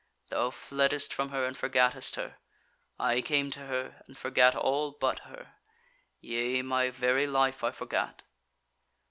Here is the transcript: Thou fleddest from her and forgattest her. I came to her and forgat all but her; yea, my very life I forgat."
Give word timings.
Thou 0.29 0.49
fleddest 0.49 1.13
from 1.13 1.29
her 1.29 1.45
and 1.45 1.55
forgattest 1.55 2.15
her. 2.15 2.39
I 2.97 3.21
came 3.21 3.51
to 3.51 3.67
her 3.67 4.01
and 4.07 4.17
forgat 4.17 4.55
all 4.55 4.93
but 4.93 5.19
her; 5.29 5.57
yea, 6.19 6.63
my 6.63 6.89
very 6.89 7.27
life 7.27 7.63
I 7.63 7.69
forgat." 7.69 8.23